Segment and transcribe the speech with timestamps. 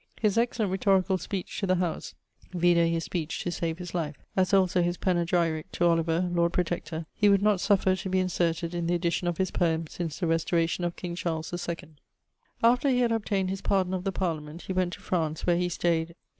[0.19, 2.15] His excellent rhetoricall speech to the House
[2.53, 7.05] (vide his speech to save his life), as also his panegyrique to Oliver, Lord Protector,
[7.13, 10.25] he would not suffer to be inserted in the edition of his Poems since the
[10.25, 11.89] restauration of king Charles II.
[12.63, 15.69] After he had obtayned his pardon of the Parliament, he went to France, where he
[15.69, 16.15] stayed